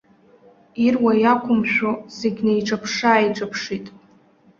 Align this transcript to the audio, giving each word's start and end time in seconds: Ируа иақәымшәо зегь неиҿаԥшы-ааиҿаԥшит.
Ируа 0.85 1.13
иақәымшәо 1.21 1.91
зегь 2.17 2.39
неиҿаԥшы-ааиҿаԥшит. 2.45 3.85